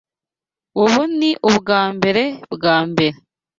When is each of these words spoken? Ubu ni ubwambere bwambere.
Ubu 0.81 1.01
ni 1.17 1.31
ubwambere 1.49 2.23
bwambere. 2.53 3.15